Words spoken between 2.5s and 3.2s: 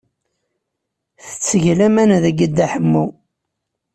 Ḥemmu.